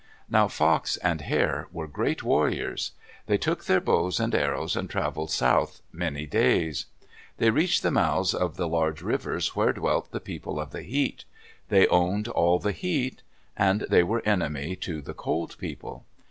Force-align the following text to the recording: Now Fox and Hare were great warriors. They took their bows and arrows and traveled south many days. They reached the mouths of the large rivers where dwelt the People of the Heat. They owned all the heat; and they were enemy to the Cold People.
Now 0.31 0.47
Fox 0.47 0.97
and 0.97 1.21
Hare 1.21 1.67
were 1.71 1.85
great 1.85 2.23
warriors. 2.23 2.93
They 3.27 3.37
took 3.37 3.65
their 3.65 3.79
bows 3.79 4.19
and 4.19 4.33
arrows 4.33 4.75
and 4.75 4.89
traveled 4.89 5.29
south 5.29 5.83
many 5.93 6.25
days. 6.25 6.87
They 7.37 7.51
reached 7.51 7.83
the 7.83 7.91
mouths 7.91 8.33
of 8.33 8.55
the 8.57 8.67
large 8.67 9.03
rivers 9.03 9.55
where 9.55 9.73
dwelt 9.73 10.09
the 10.09 10.19
People 10.19 10.59
of 10.59 10.71
the 10.71 10.81
Heat. 10.81 11.25
They 11.69 11.85
owned 11.85 12.27
all 12.27 12.57
the 12.57 12.71
heat; 12.71 13.21
and 13.55 13.81
they 13.91 14.01
were 14.01 14.23
enemy 14.25 14.75
to 14.77 15.03
the 15.03 15.13
Cold 15.13 15.55
People. 15.59 16.03